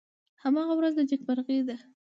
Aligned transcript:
هماغه 0.43 0.73
ورځ 0.77 0.93
د 0.97 0.99
نیکمرغۍ 1.09 1.59
ده. 1.67 1.75